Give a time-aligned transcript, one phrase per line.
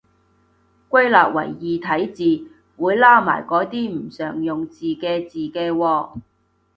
[0.89, 6.09] 歸納為異體字，會撈埋嗰啲唔常用字嘅字嘅喎